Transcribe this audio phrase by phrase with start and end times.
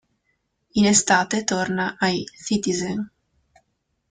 [0.79, 3.07] In estate torna ai "Citizens".